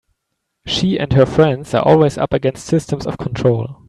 She 0.65 0.97
and 0.99 1.13
her 1.13 1.27
friends 1.27 1.75
are 1.75 1.87
always 1.87 2.17
up 2.17 2.33
against 2.33 2.65
systems 2.65 3.05
of 3.05 3.19
control. 3.19 3.75